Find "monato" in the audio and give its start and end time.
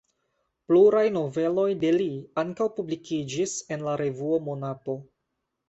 4.51-5.01